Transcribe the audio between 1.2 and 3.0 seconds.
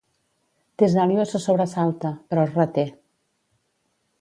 se sobresalta, però es reté.